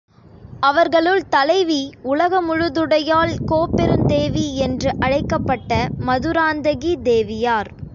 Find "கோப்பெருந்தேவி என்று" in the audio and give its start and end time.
3.51-4.95